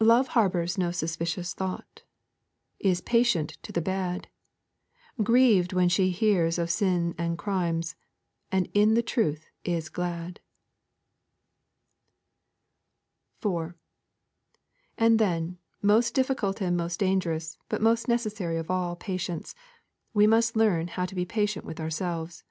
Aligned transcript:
'Love 0.00 0.26
harbours 0.34 0.76
no 0.76 0.90
suspicious 0.90 1.54
thought, 1.54 2.02
Is 2.80 3.00
patient 3.00 3.50
to 3.62 3.70
the 3.70 3.80
bad: 3.80 4.26
Grieved 5.22 5.72
when 5.72 5.88
she 5.88 6.10
hears 6.10 6.58
of 6.58 6.72
sins 6.72 7.14
and 7.16 7.38
crimes, 7.38 7.94
And 8.50 8.68
in 8.74 8.94
the 8.94 9.02
truth 9.04 9.46
is 9.62 9.88
glad.' 9.88 10.40
4. 13.40 13.76
And 14.98 15.20
then, 15.20 15.58
most 15.80 16.14
difficult 16.14 16.60
and 16.60 16.76
most 16.76 16.98
dangerous, 16.98 17.56
but 17.68 17.80
most 17.80 18.08
necessary 18.08 18.56
of 18.56 18.72
all 18.72 18.96
patience, 18.96 19.54
we 20.12 20.26
must 20.26 20.56
learn 20.56 20.88
how 20.88 21.06
to 21.06 21.14
be 21.14 21.24
patient 21.24 21.64
with 21.64 21.78
ourselves. 21.78 22.42